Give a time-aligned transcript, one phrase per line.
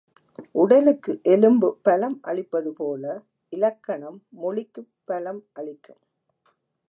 [0.53, 3.03] உடலுக்கு எலும்பு பலம் அளிப்பது போல
[3.53, 6.01] இலக்கணம் மொழிக்குப் பலம் அளிக்கும்.